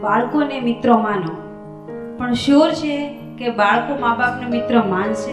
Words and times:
બાળકોને 0.00 0.60
મિત્રો 0.60 0.98
માનો. 0.98 1.34
પણ 2.18 2.32
શ્યોર 2.32 2.70
છે 2.70 3.18
કે 3.38 3.50
બાળકો 3.50 4.00
મા 4.00 4.14
બાપને 4.14 4.46
મિત્ર 4.46 4.82
માનશે. 4.82 5.32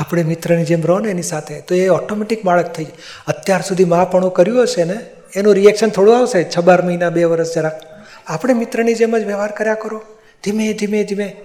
આપણે 0.00 0.22
મિત્રની 0.22 0.64
જેમ 0.64 0.82
રહો 0.82 0.98
ને 0.98 1.10
એની 1.10 1.22
સાથે, 1.22 1.60
તો 1.60 1.74
એ 1.74 1.88
ઓટોમેટિક 1.88 2.44
બાળક 2.44 2.72
થઈ 2.72 2.84
જાય. 2.84 2.98
અત્યાર 3.26 3.62
સુધી 3.62 3.84
માપણું 3.84 4.32
કર્યું 4.32 4.62
હશે 4.62 4.84
ને, 4.84 4.98
એનું 5.36 5.54
રિએક્શન 5.54 5.88
થોડું 5.88 6.18
આવશે 6.18 6.44
છ 6.44 6.58
બાર 6.58 6.82
મહિના, 6.82 7.10
બે 7.10 7.24
વર્ષ 7.24 7.54
જરાક. 7.54 7.80
આપણે 8.26 8.54
મિત્રની 8.54 8.94
જેમ 8.94 9.18
જ 9.18 9.24
વ્યવહાર 9.24 9.50
કર્યા 9.50 9.74
કરો. 9.74 10.02
ધીમે 10.44 10.72
ધીમે 10.72 11.04
ધીમે. 11.04 11.36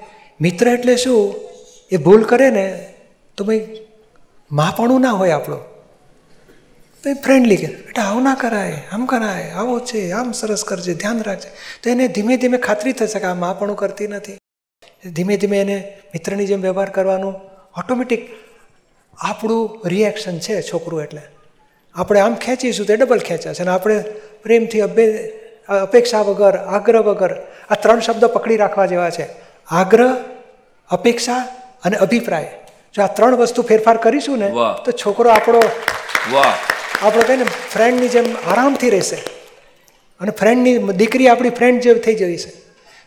મિત્ર 0.42 0.68
એટલે 0.68 0.96
શું? 0.96 1.36
એ 1.92 1.98
ભૂલ 1.98 2.24
કરે 2.24 2.50
ને, 2.50 2.94
તો 3.38 3.44
ભાઈ 3.44 3.88
માપણું 4.52 5.02
ના 5.02 5.12
હોય 5.12 5.32
આપણું. 5.32 5.60
ભાઈ 7.04 7.14
ફ્રેન્ડલી 7.14 7.56
કે, 7.56 7.68
બેટા, 7.68 8.02
આવું 8.02 8.24
ના 8.24 8.36
કરાય, 8.36 8.82
આમ 8.92 9.06
કરાય, 9.06 9.52
આવો 9.52 9.80
છે, 9.80 10.12
આમ 10.12 10.32
સરસ 10.32 10.64
કરજે, 10.64 10.94
ધ્યાન 10.94 11.22
રાખજે. 11.22 11.50
તો 11.84 11.90
એને 11.90 12.08
ધીમે 12.08 12.38
ધીમે 12.38 12.58
ખાતરી 12.58 12.92
થશે 12.92 13.20
કે 13.20 13.26
આ 13.26 13.34
માપણું 13.34 13.76
કરતી 13.76 14.08
નથી. 14.08 14.38
ધીમે 15.10 15.38
ધીમે 15.38 15.62
એને 15.62 15.98
મિત્રની 16.08 16.46
જેમ 16.46 16.62
વ્યવહાર 16.62 16.90
કરવાનું 16.90 17.51
ઓટોમેટિક 17.78 18.24
આપણું 19.18 19.88
રિએક્શન 19.88 20.40
છે 20.40 20.62
છોકરું 20.62 21.04
એટલે. 21.04 21.22
આપણે 21.96 22.20
આમ 22.20 22.36
ખેંચીશું 22.36 22.86
તો 22.88 22.96
ડબલ 22.96 23.20
ખેંચાશે 23.20 23.64
અને 23.64 23.72
આપણે 23.72 23.98
પ્રેમથી 24.44 24.82
અભે 24.82 25.06
અપેક્ષા 25.70 26.22
વગર 26.22 26.56
આગ્રહ 26.58 27.02
વગર 27.02 27.34
આ 27.70 27.76
ત્રણ 27.76 28.00
શબ્દો 28.00 28.28
પકડી 28.28 28.58
રાખવા 28.58 28.86
જેવા 28.86 29.10
છે. 29.10 29.28
આગ્રહ 29.68 30.16
અપેક્ષા 30.90 31.42
અને 31.86 31.98
અભિપ્રાય. 31.98 32.52
જો 32.96 33.04
આ 33.04 33.08
ત્રણ 33.08 33.36
વસ્તુ 33.36 33.62
ફેરફાર 33.62 33.98
કરીશું 33.98 34.40
ને 34.40 34.50
તો 34.86 34.92
છોકરો 34.92 35.30
આપણો 35.30 35.62
આપણો 37.02 37.24
કહીને 37.28 37.46
ફ્રેન્ડની 37.74 38.08
જેમ 38.08 38.28
આરામથી 38.48 38.90
રહેશે. 38.90 39.20
અને 40.22 40.32
ફ્રેન્ડની 40.32 40.78
દીકરી 40.78 41.28
આપણી 41.28 41.50
ફ્રેન્ડ 41.50 41.82
જેવી 41.82 42.00
થઈ 42.00 42.16
જવી 42.16 42.38
છે. 42.38 42.61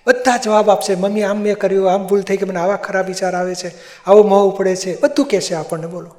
બધા 0.07 0.37
જવાબ 0.37 0.71
આપશે 0.71 0.95
મમ્મી 0.95 1.23
આમ 1.23 1.39
મેં 1.41 1.59
કર્યું 1.59 1.93
આમ 1.93 2.07
ભૂલ 2.07 2.23
થઈ 2.23 2.37
કે 2.37 2.45
મને 2.45 2.61
આવા 2.61 2.77
ખરાબ 2.77 3.07
વિચાર 3.07 3.35
આવે 3.35 3.55
છે 3.55 3.69
આવો 4.07 4.23
મોહ 4.23 4.43
ઉપડે 4.45 4.77
છે. 4.77 5.01
બધું 5.01 5.27
કહેશે 5.27 5.55
આપણને 5.55 5.87
બોલો. 5.87 6.11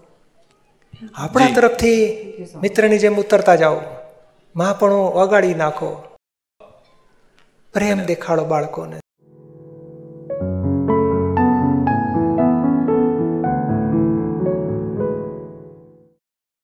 આપણા 1.15 1.49
તરફથી 1.55 2.01
મિત્રની 2.61 2.99
જેમ 2.99 3.19
ઉતરતા 3.19 3.55
જાઓ. 3.55 3.79
માં 4.55 4.79
પણ 4.79 4.91
ઓગાળી 4.91 5.53
નાખો. 5.53 5.89
પ્રેમ 7.73 8.05
દેખાડો 8.05 8.45
બાળકોને. 8.45 8.97